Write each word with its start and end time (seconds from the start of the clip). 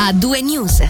a 0.00 0.12
due 0.12 0.40
news. 0.40 0.80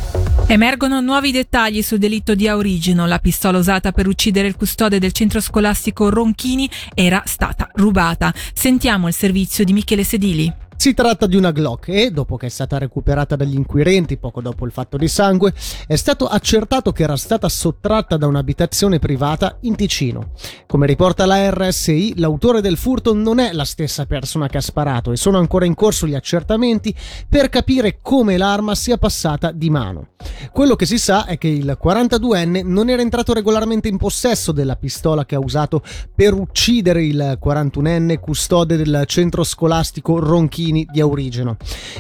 Emergono 0.47 1.01
nuovi 1.01 1.33
dettagli 1.33 1.83
sul 1.83 1.99
delitto 1.99 2.35
di 2.35 2.47
Aurigino. 2.47 3.07
La 3.07 3.19
pistola 3.19 3.59
usata 3.59 3.91
per 3.91 4.07
uccidere 4.07 4.49
il 4.49 4.57
custode 4.57 4.99
del 4.99 5.13
centro 5.13 5.41
scolastico 5.41 6.11
Ronchini 6.11 6.69
era 6.95 7.23
stata 7.25 7.69
rubata. 7.75 8.33
Sentiamo 8.53 9.09
il 9.09 9.15
servizio 9.15 9.65
di 9.65 9.73
Michele 9.73 10.05
Sedili. 10.05 10.68
Si 10.81 10.95
tratta 10.95 11.27
di 11.27 11.35
una 11.35 11.51
Glock 11.51 11.89
e, 11.89 12.13
dopo 12.13 12.37
che 12.37 12.47
è 12.47 12.49
stata 12.49 12.79
recuperata 12.79 13.35
dagli 13.35 13.57
inquirenti 13.57 14.17
poco 14.17 14.41
dopo 14.41 14.65
il 14.65 14.71
fatto 14.71 14.97
di 14.97 15.09
sangue, 15.09 15.53
è 15.89 15.97
stato 15.97 16.29
accertato 16.29 16.93
che 16.93 17.03
era 17.03 17.17
stata 17.17 17.49
sottratta 17.49 18.17
da 18.17 18.29
un'abitazione 18.29 19.01
privata 19.01 19.59
in 19.63 19.75
Ticino. 19.75 20.31
Come 20.69 20.87
riporta 20.87 21.27
la 21.27 21.51
RSI, 21.51 22.21
l'autore 22.21 22.61
del 22.61 22.77
furto 22.77 23.13
non 23.13 23.41
è 23.41 23.53
la 23.53 23.65
stessa 23.65 24.07
persona 24.07 24.47
che 24.47 24.59
ha 24.59 24.61
sparato 24.61 25.11
e 25.11 25.17
sono 25.17 25.39
ancora 25.39 25.65
in 25.65 25.75
corso 25.75 26.07
gli 26.07 26.15
accertamenti 26.15 26.95
per 27.29 27.49
capire 27.49 27.99
come 28.01 28.37
l'arma 28.37 28.77
sia 28.77 28.99
passata 28.99 29.51
di 29.51 29.71
mano. 29.71 30.11
Quello 30.53 30.77
che 30.77 30.87
si 30.87 30.99
sa 30.99 31.25
è 31.25 31.39
che 31.39 31.49
il 31.49 31.77
42enne 31.83 32.65
non 32.65 32.89
era 32.89 33.03
entrato 33.03 33.33
regolarmente 33.33 33.89
in 33.89 33.97
possesso 33.97 34.53
della 34.53 34.77
pistola 34.77 35.25
che 35.25 35.35
ha 35.35 35.41
usato 35.41 35.83
per 36.15 36.35
uccidere 36.35 37.05
il 37.05 37.37
41enne 37.43 38.21
custode 38.21 38.77
del 38.77 39.03
centro 39.07 39.43
scolastico 39.43 40.21
Ronchini 40.21 40.67
Martini 40.69 40.87
di 40.91 41.01
Aurigeno. 41.01 41.57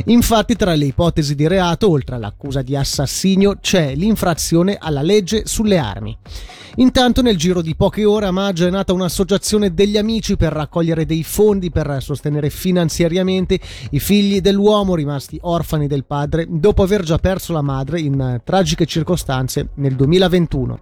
Infatti 0.06 0.54
tra 0.54 0.74
le 0.74 0.86
ipotesi 0.86 1.34
di 1.34 1.46
reato, 1.46 1.90
oltre 1.90 2.16
all'accusa 2.16 2.62
di 2.62 2.76
assassinio, 2.76 3.56
c'è 3.60 3.94
l'infrazione 3.94 4.76
alla 4.78 5.02
legge 5.02 5.42
sulle 5.46 5.78
armi. 5.78 6.16
Intanto 6.76 7.22
nel 7.22 7.36
giro 7.36 7.60
di 7.60 7.74
poche 7.74 8.04
ore 8.04 8.26
a 8.26 8.30
maggio 8.30 8.64
è 8.64 8.70
nata 8.70 8.92
un'associazione 8.92 9.74
degli 9.74 9.96
amici 9.96 10.36
per 10.36 10.52
raccogliere 10.52 11.06
dei 11.06 11.24
fondi 11.24 11.72
per 11.72 11.96
sostenere 12.00 12.50
finanziariamente 12.50 13.58
i 13.90 13.98
figli 13.98 14.40
dell'uomo 14.40 14.94
rimasti 14.94 15.38
orfani 15.42 15.88
del 15.88 16.04
padre 16.04 16.46
dopo 16.48 16.84
aver 16.84 17.02
già 17.02 17.18
perso 17.18 17.52
la 17.52 17.62
madre 17.62 17.98
in 17.98 18.40
tragiche 18.44 18.86
circostanze 18.86 19.70
nel 19.74 19.96
2021. 19.96 20.78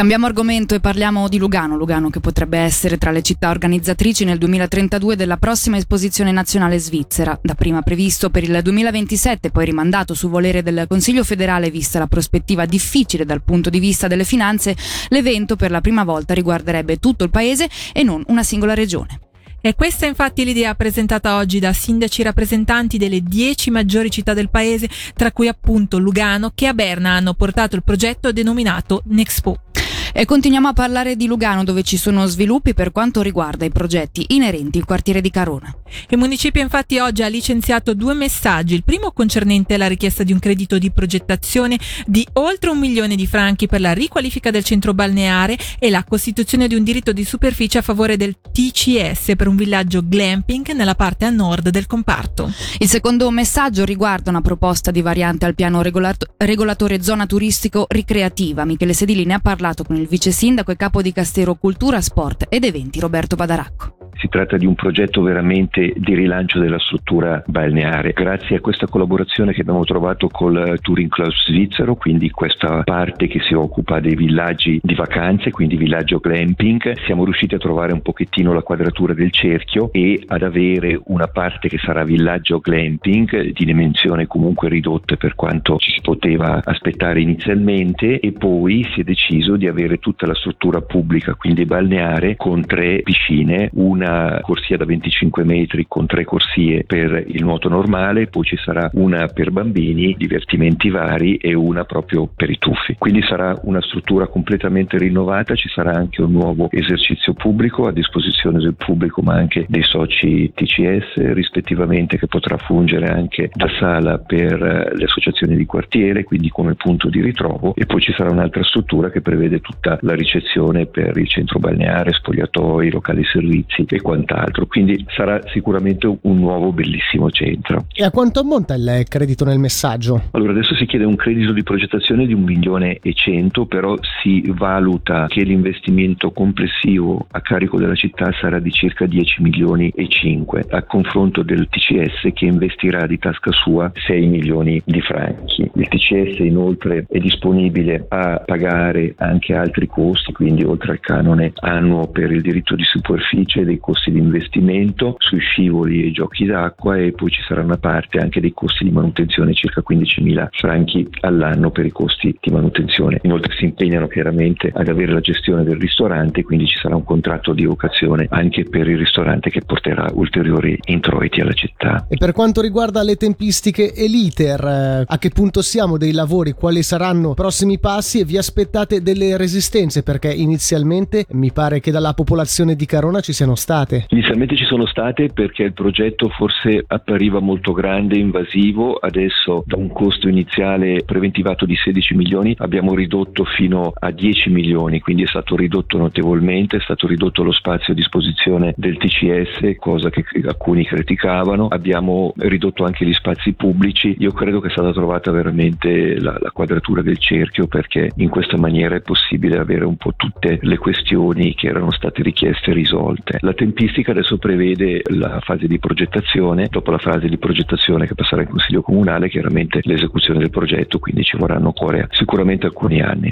Cambiamo 0.00 0.24
argomento 0.24 0.74
e 0.74 0.80
parliamo 0.80 1.28
di 1.28 1.36
Lugano, 1.36 1.76
Lugano 1.76 2.08
che 2.08 2.20
potrebbe 2.20 2.56
essere 2.56 2.96
tra 2.96 3.10
le 3.10 3.20
città 3.20 3.50
organizzatrici 3.50 4.24
nel 4.24 4.38
2032 4.38 5.14
della 5.14 5.36
prossima 5.36 5.76
esposizione 5.76 6.32
nazionale 6.32 6.78
svizzera, 6.78 7.38
dapprima 7.42 7.82
previsto 7.82 8.30
per 8.30 8.42
il 8.42 8.60
2027, 8.62 9.50
poi 9.50 9.66
rimandato 9.66 10.14
su 10.14 10.30
volere 10.30 10.62
del 10.62 10.86
Consiglio 10.88 11.22
federale 11.22 11.70
vista 11.70 11.98
la 11.98 12.06
prospettiva 12.06 12.64
difficile 12.64 13.26
dal 13.26 13.42
punto 13.42 13.68
di 13.68 13.78
vista 13.78 14.06
delle 14.06 14.24
finanze, 14.24 14.74
l'evento 15.10 15.54
per 15.54 15.70
la 15.70 15.82
prima 15.82 16.02
volta 16.02 16.32
riguarderebbe 16.32 16.96
tutto 16.96 17.24
il 17.24 17.30
paese 17.30 17.68
e 17.92 18.02
non 18.02 18.24
una 18.28 18.42
singola 18.42 18.72
regione. 18.72 19.20
E 19.60 19.74
questa 19.74 20.06
è 20.06 20.08
infatti 20.08 20.46
l'idea 20.46 20.74
presentata 20.74 21.36
oggi 21.36 21.58
da 21.58 21.74
sindaci 21.74 22.22
rappresentanti 22.22 22.96
delle 22.96 23.22
dieci 23.22 23.70
maggiori 23.70 24.10
città 24.10 24.32
del 24.32 24.48
paese, 24.48 24.88
tra 25.14 25.30
cui 25.30 25.48
appunto 25.48 25.98
Lugano, 25.98 26.52
che 26.54 26.66
a 26.66 26.72
Berna 26.72 27.10
hanno 27.10 27.34
portato 27.34 27.76
il 27.76 27.82
progetto 27.84 28.32
denominato 28.32 29.02
Nexpo. 29.08 29.64
E 30.12 30.24
continuiamo 30.24 30.68
a 30.68 30.72
parlare 30.72 31.14
di 31.14 31.26
Lugano 31.26 31.62
dove 31.62 31.82
ci 31.82 31.96
sono 31.96 32.26
sviluppi 32.26 32.74
per 32.74 32.90
quanto 32.90 33.22
riguarda 33.22 33.64
i 33.64 33.70
progetti 33.70 34.26
inerenti 34.30 34.78
al 34.78 34.84
quartiere 34.84 35.20
di 35.20 35.30
Carona. 35.30 35.72
Il 36.08 36.18
municipio 36.18 36.60
infatti 36.60 36.98
oggi 36.98 37.22
ha 37.22 37.28
licenziato 37.28 37.94
due 37.94 38.14
messaggi, 38.14 38.74
il 38.74 38.84
primo 38.84 39.12
concernente 39.12 39.76
la 39.76 39.86
richiesta 39.86 40.24
di 40.24 40.32
un 40.32 40.38
credito 40.38 40.78
di 40.78 40.90
progettazione 40.90 41.78
di 42.06 42.26
oltre 42.34 42.70
un 42.70 42.78
milione 42.78 43.14
di 43.14 43.26
franchi 43.26 43.66
per 43.66 43.80
la 43.80 43.92
riqualifica 43.92 44.50
del 44.50 44.64
centro 44.64 44.94
balneare 44.94 45.56
e 45.78 45.90
la 45.90 46.04
costituzione 46.04 46.66
di 46.66 46.74
un 46.74 46.82
diritto 46.82 47.12
di 47.12 47.24
superficie 47.24 47.78
a 47.78 47.82
favore 47.82 48.16
del 48.16 48.36
TCS 48.52 49.34
per 49.36 49.46
un 49.46 49.56
villaggio 49.56 50.02
glamping 50.04 50.72
nella 50.72 50.94
parte 50.94 51.24
a 51.24 51.30
nord 51.30 51.68
del 51.68 51.86
comparto. 51.86 52.52
Il 52.78 52.88
secondo 52.88 53.30
messaggio 53.30 53.84
riguarda 53.84 54.30
una 54.30 54.40
proposta 54.40 54.90
di 54.90 55.02
variante 55.02 55.44
al 55.46 55.54
piano 55.54 55.82
regolato- 55.82 56.34
regolatore 56.36 57.02
zona 57.02 57.26
turistico 57.26 57.86
ricreativa. 57.88 58.64
Michele 58.64 58.92
Sedili 58.92 59.24
ne 59.24 59.34
ha 59.34 59.40
parlato 59.40 59.84
con 59.84 59.96
il 59.96 59.99
vice 60.06 60.30
sindaco 60.30 60.70
e 60.70 60.76
capo 60.76 61.02
di 61.02 61.12
Castero 61.12 61.54
Cultura, 61.54 62.00
Sport 62.00 62.46
ed 62.48 62.64
Eventi 62.64 63.00
Roberto 63.00 63.36
Badaracco. 63.36 63.99
Si 64.14 64.28
tratta 64.28 64.56
di 64.56 64.66
un 64.66 64.74
progetto 64.74 65.22
veramente 65.22 65.92
di 65.96 66.14
rilancio 66.14 66.58
della 66.58 66.78
struttura 66.78 67.42
balneare. 67.46 68.12
Grazie 68.12 68.56
a 68.56 68.60
questa 68.60 68.86
collaborazione 68.86 69.52
che 69.52 69.62
abbiamo 69.62 69.84
trovato 69.84 70.28
col 70.28 70.78
Touring 70.80 71.08
Club 71.08 71.32
svizzero, 71.32 71.94
quindi 71.94 72.30
questa 72.30 72.82
parte 72.82 73.28
che 73.28 73.40
si 73.40 73.54
occupa 73.54 74.00
dei 74.00 74.14
villaggi 74.14 74.78
di 74.82 74.94
vacanze, 74.94 75.50
quindi 75.50 75.76
villaggio 75.76 76.18
glamping, 76.18 76.98
siamo 77.04 77.24
riusciti 77.24 77.54
a 77.54 77.58
trovare 77.58 77.92
un 77.92 78.02
pochettino 78.02 78.52
la 78.52 78.62
quadratura 78.62 79.14
del 79.14 79.30
cerchio 79.30 79.90
e 79.92 80.22
ad 80.26 80.42
avere 80.42 81.00
una 81.06 81.28
parte 81.28 81.68
che 81.68 81.78
sarà 81.78 82.04
villaggio 82.04 82.58
glamping 82.58 83.52
di 83.52 83.64
dimensione 83.64 84.26
comunque 84.26 84.68
ridotte 84.68 85.16
per 85.16 85.34
quanto 85.34 85.76
ci 85.78 85.92
si 85.92 86.00
poteva 86.02 86.60
aspettare 86.62 87.20
inizialmente 87.20 88.20
e 88.20 88.32
poi 88.32 88.86
si 88.92 89.00
è 89.00 89.04
deciso 89.04 89.56
di 89.56 89.66
avere 89.66 89.98
tutta 89.98 90.26
la 90.26 90.34
struttura 90.34 90.80
pubblica, 90.80 91.34
quindi 91.34 91.64
balneare 91.64 92.36
con 92.36 92.64
tre 92.66 93.00
piscine, 93.02 93.70
una 93.74 93.99
una 94.00 94.40
corsia 94.40 94.76
da 94.76 94.84
25 94.84 95.44
metri 95.44 95.84
con 95.86 96.06
tre 96.06 96.24
corsie 96.24 96.84
per 96.84 97.24
il 97.26 97.44
nuoto 97.44 97.68
normale, 97.68 98.28
poi 98.28 98.44
ci 98.44 98.56
sarà 98.56 98.90
una 98.94 99.26
per 99.26 99.50
bambini, 99.50 100.14
divertimenti 100.16 100.88
vari 100.88 101.36
e 101.36 101.54
una 101.54 101.84
proprio 101.84 102.28
per 102.34 102.50
i 102.50 102.58
tuffi. 102.58 102.96
Quindi 102.98 103.22
sarà 103.22 103.58
una 103.64 103.80
struttura 103.82 104.26
completamente 104.26 104.96
rinnovata, 104.96 105.54
ci 105.54 105.68
sarà 105.68 105.92
anche 105.92 106.22
un 106.22 106.32
nuovo 106.32 106.68
esercizio 106.70 107.34
pubblico 107.34 107.86
a 107.86 107.92
disposizione 107.92 108.58
del 108.58 108.74
pubblico 108.74 109.22
ma 109.22 109.34
anche 109.34 109.66
dei 109.68 109.82
soci 109.82 110.50
TCS 110.54 111.32
rispettivamente 111.32 112.16
che 112.16 112.26
potrà 112.26 112.56
fungere 112.56 113.08
anche 113.08 113.50
da 113.52 113.68
sala 113.78 114.18
per 114.18 114.60
le 114.60 115.04
associazioni 115.04 115.56
di 115.56 115.66
quartiere, 115.66 116.24
quindi 116.24 116.48
come 116.48 116.74
punto 116.74 117.08
di 117.08 117.20
ritrovo 117.20 117.74
e 117.74 117.86
poi 117.86 118.00
ci 118.00 118.12
sarà 118.12 118.30
un'altra 118.30 118.64
struttura 118.64 119.10
che 119.10 119.20
prevede 119.20 119.60
tutta 119.60 119.98
la 120.02 120.14
ricezione 120.14 120.86
per 120.86 121.16
il 121.16 121.28
centro 121.28 121.58
balneare, 121.58 122.12
spogliatoi, 122.12 122.90
locali 122.90 123.24
servizi 123.24 123.84
e 123.96 124.00
quant'altro. 124.00 124.66
Quindi 124.66 125.04
sarà 125.08 125.40
sicuramente 125.52 126.06
un 126.06 126.38
nuovo 126.38 126.72
bellissimo 126.72 127.30
centro. 127.30 127.86
E 127.92 128.04
a 128.04 128.10
quanto 128.10 128.40
ammonta 128.40 128.74
il 128.74 129.04
credito 129.08 129.44
nel 129.44 129.58
messaggio? 129.58 130.22
Allora 130.32 130.52
adesso 130.52 130.74
si 130.74 130.86
chiede 130.86 131.04
un 131.04 131.16
credito 131.16 131.52
di 131.52 131.62
progettazione 131.62 132.26
di 132.26 132.34
un 132.34 132.42
milione 132.42 132.98
e 133.02 133.12
cento, 133.14 133.66
però 133.66 133.96
si 134.22 134.42
valuta 134.48 135.26
che 135.28 135.42
l'investimento 135.42 136.30
complessivo 136.30 137.26
a 137.30 137.40
carico 137.40 137.78
della 137.78 137.94
città 137.94 138.30
sarà 138.40 138.58
di 138.58 138.70
circa 138.70 139.06
10 139.06 139.42
milioni 139.42 139.90
e 139.94 140.08
5 140.08 140.66
a 140.70 140.82
confronto 140.82 141.42
del 141.42 141.68
TCS 141.68 142.32
che 142.32 142.44
investirà 142.44 143.06
di 143.06 143.18
tasca 143.18 143.50
sua 143.52 143.90
6 143.94 144.26
milioni 144.26 144.80
di 144.84 145.00
franchi. 145.00 145.70
Il 145.74 145.88
TCS 145.88 146.38
inoltre 146.38 147.06
è 147.08 147.18
disponibile 147.18 148.06
a 148.08 148.42
pagare 148.44 149.14
anche 149.16 149.54
altri 149.54 149.86
costi, 149.86 150.32
quindi 150.32 150.64
oltre 150.64 150.92
al 150.92 151.00
canone 151.00 151.52
annuo 151.56 152.06
per 152.08 152.30
il 152.30 152.40
diritto 152.40 152.74
di 152.74 152.84
superficie 152.84 153.64
dei 153.64 153.78
costi 153.80 154.10
di 154.12 154.18
investimento 154.18 155.16
sui 155.18 155.40
scivoli 155.40 156.04
e 156.06 156.12
giochi 156.12 156.44
d'acqua 156.44 156.96
e 156.96 157.12
poi 157.12 157.30
ci 157.30 157.42
sarà 157.42 157.62
una 157.62 157.78
parte 157.78 158.18
anche 158.18 158.40
dei 158.40 158.52
costi 158.52 158.84
di 158.84 158.90
manutenzione, 158.90 159.54
circa 159.54 159.82
15.000 159.86 160.48
franchi 160.52 161.08
all'anno 161.20 161.70
per 161.70 161.86
i 161.86 161.90
costi 161.90 162.36
di 162.40 162.50
manutenzione. 162.52 163.18
Inoltre 163.22 163.54
si 163.56 163.64
impegnano 163.64 164.06
chiaramente 164.06 164.70
ad 164.72 164.88
avere 164.88 165.12
la 165.12 165.20
gestione 165.20 165.64
del 165.64 165.78
ristorante, 165.78 166.42
quindi 166.42 166.66
ci 166.66 166.76
sarà 166.76 166.94
un 166.94 167.04
contratto 167.04 167.52
di 167.52 167.64
vocazione 167.64 168.26
anche 168.30 168.64
per 168.64 168.86
il 168.88 168.98
ristorante 168.98 169.50
che 169.50 169.62
porterà 169.62 170.08
ulteriori 170.14 170.78
introiti 170.84 171.40
alla 171.40 171.52
città. 171.52 172.06
E 172.08 172.16
per 172.16 172.32
quanto 172.32 172.60
riguarda 172.60 173.02
le 173.02 173.16
tempistiche 173.16 173.92
e 173.92 174.06
l'iter, 174.06 174.62
eh, 174.62 175.04
a 175.06 175.18
che 175.18 175.30
punto 175.30 175.62
siamo 175.62 175.96
dei 175.96 176.12
lavori, 176.12 176.52
quali 176.52 176.82
saranno 176.82 177.32
i 177.32 177.34
prossimi 177.34 177.78
passi 177.78 178.20
e 178.20 178.24
vi 178.24 178.36
aspettate 178.36 179.02
delle 179.02 179.36
resistenze 179.36 180.02
perché 180.02 180.32
inizialmente 180.32 181.24
mi 181.30 181.50
pare 181.52 181.80
che 181.80 181.90
dalla 181.90 182.14
popolazione 182.14 182.76
di 182.76 182.86
Carona 182.86 183.20
ci 183.20 183.32
siano 183.32 183.54
state 183.54 183.69
state? 183.70 184.06
Inizialmente 184.08 184.56
ci 184.56 184.64
sono 184.64 184.84
state 184.86 185.28
perché 185.32 185.62
il 185.62 185.72
progetto 185.72 186.28
forse 186.28 186.82
appariva 186.84 187.38
molto 187.38 187.72
grande, 187.72 188.18
invasivo, 188.18 188.94
adesso 188.94 189.62
da 189.64 189.76
un 189.76 189.92
costo 189.92 190.28
iniziale 190.28 191.04
preventivato 191.04 191.66
di 191.66 191.76
16 191.76 192.14
milioni 192.14 192.54
abbiamo 192.58 192.94
ridotto 192.94 193.44
fino 193.44 193.92
a 193.96 194.10
10 194.10 194.50
milioni, 194.50 194.98
quindi 194.98 195.22
è 195.22 195.26
stato 195.26 195.54
ridotto 195.54 195.98
notevolmente, 195.98 196.78
è 196.78 196.80
stato 196.80 197.06
ridotto 197.06 197.44
lo 197.44 197.52
spazio 197.52 197.92
a 197.92 197.96
disposizione 197.96 198.74
del 198.76 198.96
TCS, 198.96 199.76
cosa 199.78 200.10
che 200.10 200.24
alcuni 200.44 200.84
criticavano, 200.84 201.68
abbiamo 201.68 202.32
ridotto 202.38 202.84
anche 202.84 203.04
gli 203.04 203.14
spazi 203.14 203.52
pubblici, 203.52 204.16
io 204.18 204.32
credo 204.32 204.60
che 204.60 204.68
è 204.68 204.72
stata 204.72 204.92
trovata 204.92 205.30
veramente 205.30 206.18
la, 206.18 206.36
la 206.40 206.50
quadratura 206.50 207.02
del 207.02 207.18
cerchio 207.18 207.68
perché 207.68 208.10
in 208.16 208.30
questa 208.30 208.56
maniera 208.56 208.96
è 208.96 209.00
possibile 209.00 209.58
avere 209.58 209.84
un 209.84 209.96
po' 209.96 210.14
tutte 210.16 210.58
le 210.60 210.78
questioni 210.78 211.54
che 211.54 211.68
erano 211.68 211.92
state 211.92 212.22
richieste 212.22 212.72
risolte. 212.72 213.38
La 213.40 213.54
tempistica 213.60 214.12
adesso 214.12 214.38
prevede 214.38 215.02
la 215.10 215.38
fase 215.40 215.66
di 215.66 215.78
progettazione, 215.78 216.68
dopo 216.70 216.90
la 216.90 216.96
fase 216.96 217.28
di 217.28 217.36
progettazione 217.36 218.06
che 218.06 218.14
passerà 218.14 218.40
in 218.40 218.48
Consiglio 218.48 218.80
Comunale, 218.80 219.28
chiaramente 219.28 219.80
l'esecuzione 219.82 220.38
del 220.38 220.48
progetto, 220.48 220.98
quindi 220.98 221.24
ci 221.24 221.36
vorranno 221.36 221.66
ancora 221.66 222.06
sicuramente 222.10 222.64
alcuni 222.64 223.02
anni. 223.02 223.30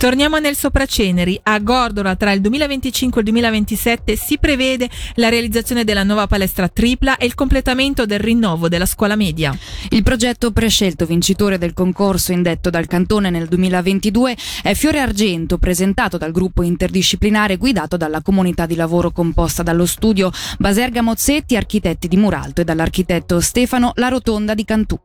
Torniamo 0.00 0.38
nel 0.38 0.56
Sopraceneri. 0.56 1.38
A 1.42 1.58
Gordola 1.58 2.16
tra 2.16 2.32
il 2.32 2.40
2025 2.40 3.20
e 3.20 3.22
il 3.22 3.30
2027 3.32 4.16
si 4.16 4.38
prevede 4.38 4.88
la 5.16 5.28
realizzazione 5.28 5.84
della 5.84 6.04
nuova 6.04 6.26
palestra 6.26 6.68
tripla 6.68 7.18
e 7.18 7.26
il 7.26 7.34
completamento 7.34 8.06
del 8.06 8.18
rinnovo 8.18 8.70
della 8.70 8.86
scuola 8.86 9.14
media. 9.14 9.54
Il 9.90 10.02
progetto 10.02 10.52
prescelto 10.52 11.04
vincitore 11.04 11.58
del 11.58 11.74
concorso 11.74 12.32
indetto 12.32 12.70
dal 12.70 12.86
Cantone 12.86 13.28
nel 13.28 13.46
2022 13.46 14.36
è 14.62 14.72
Fiore 14.72 15.00
Argento, 15.00 15.58
presentato 15.58 16.16
dal 16.16 16.32
gruppo 16.32 16.62
interdisciplinare 16.62 17.58
guidato 17.58 17.98
dalla 17.98 18.22
comunità 18.22 18.64
di 18.64 18.76
lavoro 18.76 19.10
composta 19.10 19.62
dallo 19.62 19.84
studio 19.84 20.32
Baserga 20.58 21.02
Mozzetti, 21.02 21.56
architetti 21.56 22.08
di 22.08 22.16
Muralto 22.16 22.62
e 22.62 22.64
dall'architetto 22.64 23.38
Stefano 23.40 23.92
La 23.96 24.08
Rotonda 24.08 24.54
di 24.54 24.64
Cantù. 24.64 24.98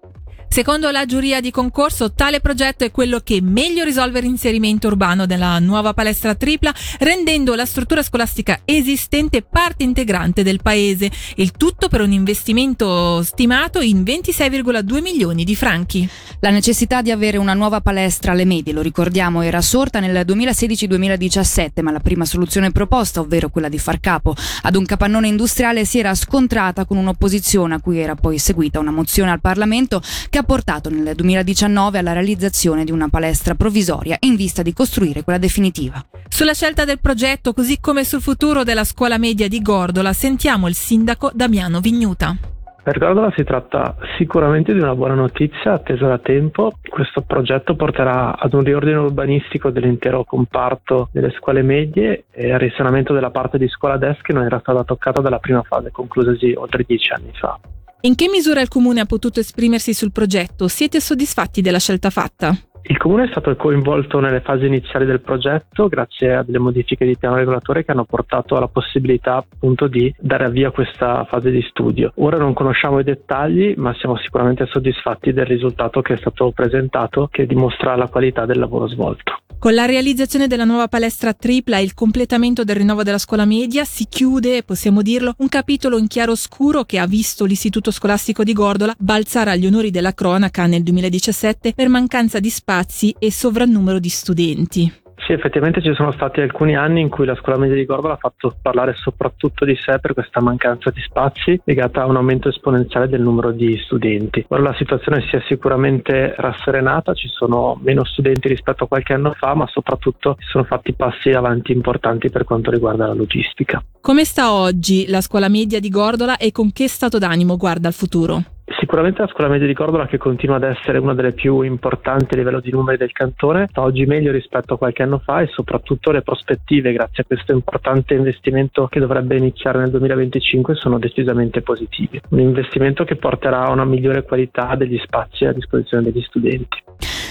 Secondo 0.48 0.90
la 0.90 1.06
giuria 1.06 1.42
di 1.42 1.52
concorso, 1.52 2.14
tale 2.14 2.40
progetto 2.40 2.86
è 2.86 2.92
quello 2.92 3.20
che 3.20 3.42
meglio 3.42 3.84
risolve 3.84 4.22
l'inserimento 4.22 4.88
urbano 4.88 5.26
della 5.26 5.60
nuova 5.60 5.94
palestra 5.94 6.34
tripla, 6.34 6.74
rendendo 7.00 7.56
la 7.56 7.66
struttura 7.66 8.02
scolastica 8.02 8.62
esistente 8.64 9.42
parte 9.42 9.84
integrante 9.84 10.44
del 10.44 10.62
paese. 10.62 11.12
Il 11.36 11.52
tutto 11.52 11.90
per 11.90 12.00
un 12.00 12.14
investimento 12.14 13.22
stimato 13.24 13.82
in 13.82 14.04
26,2 14.04 15.02
milioni 15.02 15.44
di 15.44 15.56
franchi. 15.58 16.08
La 16.40 16.52
necessità 16.52 17.02
di 17.02 17.12
avere 17.12 17.38
una 17.38 17.54
nuova 17.54 17.82
palestra 17.82 18.32
alle 18.32 18.46
medie, 18.46 18.72
lo 18.72 18.82
ricordiamo, 18.82 19.42
era 19.42 19.62
sorta 19.62 20.00
nel 20.00 20.26
2016-2017, 20.26 21.82
ma 21.82 21.92
la 21.92 22.00
prima 22.00 22.24
soluzione 22.24 22.72
proposta, 22.72 23.20
ovvero 23.20 23.50
quella 23.50 23.68
di 23.68 23.78
far 23.78 24.00
capo 24.00 24.34
ad 24.62 24.76
un 24.76 24.86
capannone 24.86 25.28
industriale, 25.28 25.84
si 25.84 26.00
era 26.00 26.16
scontrata 26.16 26.86
con 26.86 26.96
un'opposizione 26.96 27.76
a 27.76 27.82
cui 27.82 28.00
era 28.00 28.16
poi 28.16 28.38
seguita 28.38 28.80
una 28.80 28.92
mozione 28.92 29.32
al 29.32 29.42
Parlamento 29.42 30.02
che 30.30 30.38
ha 30.38 30.44
portato 30.46 30.90
nel 30.90 31.16
2019 31.16 31.98
alla 31.98 32.14
realizzazione 32.14 32.84
di 32.84 32.92
una 32.92 33.10
palestra 33.10 33.56
provvisoria 33.56 34.16
in 34.22 34.36
vista 34.36 34.62
di 34.62 34.72
costruire 34.72 35.24
quella 35.24 35.40
definitiva. 35.40 36.04
Sulla 36.30 36.54
scelta 36.54 36.86
del 36.86 37.00
progetto, 37.00 37.54
così 37.54 37.80
come 37.80 38.04
sul 38.04 38.22
futuro 38.22 38.64
della 38.64 38.84
scuola 38.84 39.18
media 39.18 39.48
di 39.48 39.62
Gordola, 39.62 40.14
sentiamo 40.14 40.68
il 40.68 40.76
sindaco 40.76 41.32
Damiano 41.34 41.80
Vignuta. 41.80 42.38
Per 42.86 43.00
Gordola 43.00 43.32
si 43.36 43.44
tratta 43.44 43.96
sicuramente 44.16 44.72
di 44.72 44.80
una 44.80 44.94
buona 44.94 45.16
notizia 45.16 45.74
attesa 45.74 46.06
da 46.06 46.20
tempo. 46.20 46.74
Questo 46.88 47.22
progetto 47.22 47.76
porterà 47.76 48.38
ad 48.38 48.54
un 48.54 48.62
riordino 48.62 49.06
urbanistico 49.06 49.72
dell'intero 49.72 50.24
comparto 50.24 51.10
delle 51.12 51.32
scuole 51.32 51.64
medie 51.64 52.26
e 52.30 52.52
al 52.52 52.60
risanamento 52.60 53.12
della 53.12 53.32
parte 53.32 53.58
di 53.58 53.68
scuola 53.70 53.98
desk 53.98 54.22
che 54.22 54.34
non 54.34 54.44
era 54.44 54.60
stata 54.60 54.84
toccata 54.84 55.20
dalla 55.20 55.40
prima 55.40 55.64
fase 55.64 55.90
conclusasi 55.90 56.54
oltre 56.56 56.84
dieci 56.86 57.12
anni 57.12 57.32
fa. 57.34 57.60
In 58.06 58.14
che 58.14 58.30
misura 58.30 58.62
il 58.62 58.68
Comune 58.68 59.00
ha 59.00 59.06
potuto 59.06 59.40
esprimersi 59.40 59.92
sul 59.92 60.12
progetto? 60.12 60.68
Siete 60.68 61.00
soddisfatti 61.00 61.62
della 61.62 61.80
scelta 61.80 62.12
fatta? 62.12 62.56
Il 62.84 63.00
Comune 63.00 63.24
è 63.24 63.28
stato 63.30 63.56
coinvolto 63.56 64.20
nelle 64.20 64.42
fasi 64.42 64.68
iniziali 64.68 65.08
del 65.08 65.22
progetto 65.22 65.88
grazie 65.88 66.36
a 66.36 66.44
delle 66.44 66.60
modifiche 66.60 67.04
di 67.04 67.18
piano 67.18 67.38
regolatore 67.38 67.84
che 67.84 67.90
hanno 67.90 68.06
portato 68.06 68.58
alla 68.58 68.68
possibilità 68.68 69.38
appunto 69.38 69.88
di 69.88 70.14
dare 70.20 70.46
avvio 70.46 70.68
a 70.68 70.72
questa 70.72 71.26
fase 71.28 71.50
di 71.50 71.66
studio. 71.68 72.12
Ora 72.18 72.38
non 72.38 72.54
conosciamo 72.54 73.00
i 73.00 73.04
dettagli 73.04 73.74
ma 73.76 73.92
siamo 73.96 74.18
sicuramente 74.18 74.68
soddisfatti 74.68 75.34
del 75.34 75.48
risultato 75.48 76.04
che 76.04 76.14
è 76.14 76.18
stato 76.18 76.52
presentato 76.52 77.28
che 77.32 77.48
dimostra 77.48 77.96
la 77.96 78.08
qualità 78.08 78.46
del 78.46 78.60
lavoro 78.60 78.88
svolto. 78.88 79.34
Con 79.66 79.74
la 79.74 79.86
realizzazione 79.86 80.46
della 80.46 80.64
nuova 80.64 80.88
palestra 80.88 81.34
tripla 81.34 81.80
e 81.80 81.82
il 81.82 81.96
completamento 81.96 82.64
del 82.64 82.76
rinnovo 82.76 83.02
della 83.02 83.18
scuola 83.18 83.46
media 83.46 83.84
si 83.84 84.06
chiude, 84.08 84.62
possiamo 84.62 85.02
dirlo, 85.02 85.34
un 85.40 85.50
capitolo 85.50 85.98
in 85.98 86.06
chiaroscuro 86.06 86.84
che 86.84 87.00
ha 87.00 87.08
visto 87.08 87.46
l'istituto 87.46 87.90
scolastico 87.90 88.44
di 88.44 88.54
Gordola 88.54 88.94
balzare 88.96 89.50
agli 89.50 89.66
onori 89.66 89.90
della 89.90 90.14
cronaca 90.14 90.68
nel 90.68 90.84
2017 90.84 91.74
per 91.74 91.90
mancanza 91.90 92.40
di 92.40 92.52
spazi 92.52 93.16
e 93.18 93.32
sovrannumero 93.32 93.98
di 93.98 94.10
studenti. 94.10 94.94
Sì, 95.26 95.32
effettivamente 95.32 95.82
ci 95.82 95.92
sono 95.96 96.12
stati 96.12 96.40
alcuni 96.40 96.76
anni 96.76 97.02
in 97.02 97.10
cui 97.10 97.26
la 97.26 97.34
scuola 97.34 97.58
media 97.58 97.76
di 97.76 97.86
Gordola 97.86 98.14
ha 98.14 98.18
fatto 98.18 98.56
parlare 98.62 98.94
soprattutto 98.94 99.66
di 99.66 99.76
sé 99.76 99.98
per 100.00 100.14
questa 100.14 100.40
mancanza 100.40 100.92
di 100.92 101.02
spazi 101.02 101.60
legata 101.64 102.04
a 102.04 102.06
un 102.06 102.16
aumento 102.16 102.50
esponenziale 102.50 103.10
del 103.10 103.22
numero 103.22 103.52
di 103.52 103.76
studenti. 103.84 104.46
Ora 104.50 104.62
la 104.62 104.76
situazione 104.76 105.26
si 105.28 105.36
è 105.36 105.42
sicuramente 105.48 106.36
rasserenata, 106.38 107.16
ci 107.16 107.28
sono 107.28 107.76
meno 107.82 108.06
studenti 108.06 108.48
rispetto 108.50 108.84
a 108.84 108.88
qualche 108.88 109.14
anno 109.14 109.34
fa, 109.36 109.56
ma 109.56 109.66
soprattutto 109.66 110.36
si 110.38 110.46
sono 110.48 110.64
fatti 110.64 110.94
passi 110.94 111.32
avanti 111.32 111.72
importanti 111.72 112.30
per 112.30 112.44
quanto 112.44 112.70
riguarda 112.70 113.08
la 113.08 113.14
logistica. 113.14 113.84
Come 114.02 114.26
sta 114.26 114.54
oggi 114.54 115.08
la 115.08 115.22
scuola 115.22 115.50
media 115.50 115.80
di 115.80 115.90
Gordola 115.90 116.38
e 116.38 116.52
con 116.52 116.72
che 116.72 116.88
stato 116.88 117.18
d'animo 117.18 117.58
guarda 117.58 117.88
al 117.88 117.96
futuro? 117.96 118.44
Sicuramente 118.68 119.22
la 119.22 119.28
scuola 119.28 119.52
media 119.52 119.68
di 119.68 119.76
Cordoba 119.76 120.08
che 120.08 120.18
continua 120.18 120.56
ad 120.56 120.64
essere 120.64 120.98
una 120.98 121.14
delle 121.14 121.34
più 121.34 121.62
importanti 121.62 122.34
a 122.34 122.38
livello 122.38 122.60
di 122.60 122.72
numeri 122.72 122.98
del 122.98 123.12
cantone, 123.12 123.68
sta 123.70 123.82
oggi 123.82 124.06
meglio 124.06 124.32
rispetto 124.32 124.74
a 124.74 124.78
qualche 124.78 125.04
anno 125.04 125.20
fa 125.20 125.42
e 125.42 125.48
soprattutto 125.48 126.10
le 126.10 126.24
prospettive 126.24 126.92
grazie 126.92 127.22
a 127.22 127.26
questo 127.28 127.52
importante 127.52 128.16
investimento 128.16 128.88
che 128.88 129.00
dovrebbe 129.00 129.38
iniziare 129.38 129.78
nel 129.78 129.92
2025 129.92 130.74
sono 130.74 130.98
decisamente 130.98 131.62
positive. 131.62 132.22
Un 132.30 132.40
investimento 132.40 133.04
che 133.04 133.18
porterà 133.18 133.66
a 133.66 133.72
una 133.72 133.86
migliore 133.86 134.24
qualità 134.24 134.74
degli 134.76 134.98
spazi 134.98 135.46
a 135.46 135.54
disposizione 135.54 136.04
degli 136.04 136.22
studenti. 136.24 136.84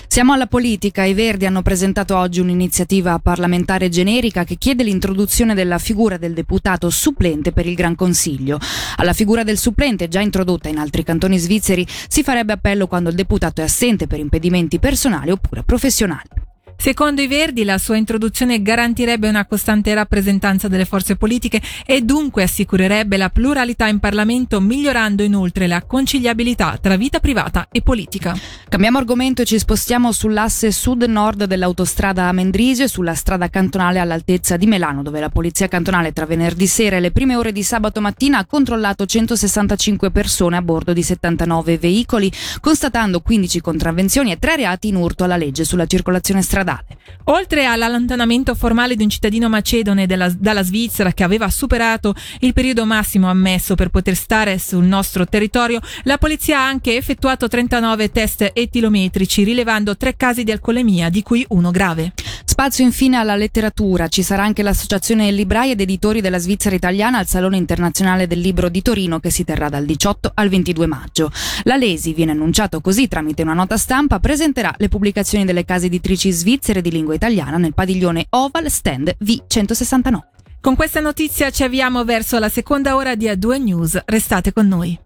Siamo 0.06 0.32
alla 0.32 0.46
politica. 0.46 1.04
I 1.04 1.14
Verdi 1.14 1.46
hanno 1.46 1.62
presentato 1.62 2.16
oggi 2.16 2.40
un'iniziativa 2.40 3.18
parlamentare 3.18 3.88
generica 3.88 4.44
che 4.44 4.56
chiede 4.56 4.84
l'introduzione 4.84 5.54
della 5.54 5.78
figura 5.78 6.18
del 6.18 6.34
deputato 6.34 6.88
supplente 6.90 7.52
per 7.52 7.66
il 7.66 7.74
Gran 7.74 7.94
Consiglio. 7.96 8.58
Alla 8.96 9.12
figura 9.12 9.42
del 9.42 9.58
supplente, 9.58 10.08
già 10.08 10.20
introdotta 10.20 10.68
in 10.68 10.78
altri 10.78 11.02
cantoni 11.02 11.38
svizzeri, 11.38 11.86
si 12.08 12.22
farebbe 12.22 12.52
appello 12.52 12.86
quando 12.86 13.10
il 13.10 13.16
deputato 13.16 13.60
è 13.60 13.64
assente 13.64 14.06
per 14.06 14.20
impedimenti 14.20 14.78
personali 14.78 15.30
oppure 15.30 15.64
professionali. 15.64 16.43
Secondo 16.76 17.22
i 17.22 17.26
Verdi 17.26 17.64
la 17.64 17.78
sua 17.78 17.96
introduzione 17.96 18.60
garantirebbe 18.60 19.28
una 19.28 19.46
costante 19.46 19.94
rappresentanza 19.94 20.68
delle 20.68 20.84
forze 20.84 21.16
politiche 21.16 21.62
e 21.86 22.02
dunque 22.02 22.42
assicurerebbe 22.42 23.16
la 23.16 23.30
pluralità 23.30 23.86
in 23.86 24.00
Parlamento 24.00 24.60
migliorando 24.60 25.22
inoltre 25.22 25.66
la 25.66 25.82
conciliabilità 25.82 26.78
tra 26.80 26.96
vita 26.96 27.20
privata 27.20 27.68
e 27.70 27.80
politica. 27.80 28.36
Cambiamo 28.68 28.98
argomento 28.98 29.42
e 29.42 29.44
ci 29.46 29.58
spostiamo 29.58 30.12
sull'asse 30.12 30.70
sud-nord 30.70 31.44
dell'autostrada 31.44 32.28
a 32.28 32.32
Mendrisio, 32.32 32.86
sulla 32.86 33.14
strada 33.14 33.48
cantonale 33.48 33.98
all'altezza 33.98 34.56
di 34.56 34.66
Melano, 34.66 35.02
dove 35.02 35.20
la 35.20 35.30
polizia 35.30 35.68
cantonale 35.68 36.12
tra 36.12 36.26
venerdì 36.26 36.66
sera 36.66 36.96
e 36.96 37.00
le 37.00 37.12
prime 37.12 37.36
ore 37.36 37.52
di 37.52 37.62
sabato 37.62 38.00
mattina 38.00 38.38
ha 38.38 38.46
controllato 38.46 39.06
165 39.06 40.10
persone 40.10 40.56
a 40.56 40.62
bordo 40.62 40.92
di 40.92 41.02
79 41.02 41.78
veicoli, 41.78 42.30
constatando 42.60 43.20
15 43.20 43.60
contravvenzioni 43.60 44.32
e 44.32 44.38
3 44.38 44.56
reati 44.56 44.88
in 44.88 44.96
urto 44.96 45.24
alla 45.24 45.36
legge 45.36 45.64
sulla 45.64 45.86
circolazione 45.86 46.42
stradale. 46.64 46.96
Oltre 47.24 47.64
all'allontanamento 47.64 48.54
formale 48.54 48.96
di 48.96 49.02
un 49.02 49.08
cittadino 49.08 49.48
macedone 49.48 50.06
della, 50.06 50.28
dalla 50.28 50.62
Svizzera 50.62 51.12
che 51.12 51.24
aveva 51.24 51.48
superato 51.48 52.14
il 52.40 52.52
periodo 52.52 52.84
massimo 52.84 53.30
ammesso 53.30 53.74
per 53.74 53.88
poter 53.88 54.14
stare 54.14 54.58
sul 54.58 54.84
nostro 54.84 55.24
territorio, 55.26 55.80
la 56.02 56.18
polizia 56.18 56.58
ha 56.58 56.66
anche 56.66 56.96
effettuato 56.96 57.48
39 57.48 58.10
test 58.10 58.50
etilometrici, 58.52 59.42
rilevando 59.42 59.96
tre 59.96 60.16
casi 60.16 60.44
di 60.44 60.52
alcolemia, 60.52 61.08
di 61.08 61.22
cui 61.22 61.44
uno 61.48 61.70
grave. 61.70 62.12
Spazio 62.44 62.84
infine 62.84 63.16
alla 63.16 63.36
letteratura. 63.36 64.06
Ci 64.06 64.22
sarà 64.22 64.44
anche 64.44 64.62
l'associazione 64.62 65.30
Librai 65.32 65.70
ed 65.70 65.80
Editori 65.80 66.20
della 66.20 66.38
Svizzera 66.38 66.76
Italiana 66.76 67.18
al 67.18 67.26
Salone 67.26 67.56
Internazionale 67.56 68.26
del 68.26 68.38
Libro 68.38 68.68
di 68.68 68.82
Torino 68.82 69.18
che 69.18 69.30
si 69.30 69.44
terrà 69.44 69.68
dal 69.68 69.84
18 69.84 70.30
al 70.34 70.48
22 70.48 70.86
maggio. 70.86 71.32
La 71.62 71.76
Lesi, 71.76 72.12
viene 72.12 72.32
annunciato 72.32 72.80
così 72.80 73.08
tramite 73.08 73.42
una 73.42 73.54
nota 73.54 73.76
stampa, 73.76 74.20
presenterà 74.20 74.72
le 74.76 74.88
pubblicazioni 74.88 75.44
delle 75.44 75.64
case 75.64 75.86
editrici 75.86 76.30
svizzere 76.30 76.80
di 76.80 76.90
lingua 76.94 77.14
italiana 77.14 77.58
nel 77.58 77.74
padiglione 77.74 78.26
Oval 78.30 78.70
Stand 78.70 79.16
V169. 79.22 80.18
Con 80.60 80.76
questa 80.76 81.00
notizia 81.00 81.50
ci 81.50 81.64
avviamo 81.64 82.04
verso 82.04 82.38
la 82.38 82.48
seconda 82.48 82.94
ora 82.94 83.16
di 83.16 83.26
A2 83.26 83.62
News. 83.62 84.00
Restate 84.06 84.52
con 84.52 84.68
noi. 84.68 84.98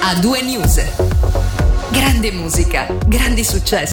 A2 0.00 0.44
News. 0.44 0.80
Grande 1.90 2.32
musica, 2.32 2.86
grandi 3.06 3.44
successi. 3.44 3.84